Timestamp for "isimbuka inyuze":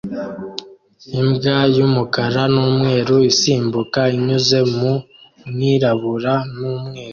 3.31-4.59